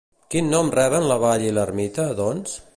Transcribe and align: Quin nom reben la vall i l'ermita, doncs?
Quin 0.35 0.47
nom 0.53 0.71
reben 0.77 1.05
la 1.11 1.19
vall 1.25 1.47
i 1.47 1.53
l'ermita, 1.59 2.09
doncs? 2.25 2.61